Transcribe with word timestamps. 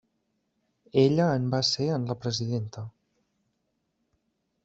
Ella 1.01 1.27
en 1.33 1.45
va 1.55 1.59
ser 1.71 1.85
en 1.99 2.09
la 2.11 2.17
presidenta. 2.23 2.87